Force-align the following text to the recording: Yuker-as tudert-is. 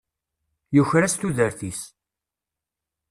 Yuker-as 0.75 1.13
tudert-is. 1.15 1.81